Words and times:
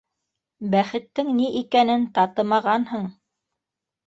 Бәхеттең 0.75 1.29
ни 1.41 1.49
икәнен 1.59 2.09
татымағанһың! 2.17 3.07